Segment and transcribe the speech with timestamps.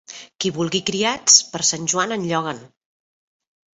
[0.43, 2.67] Qui vulgui criats, per Sant Joan en lloguen.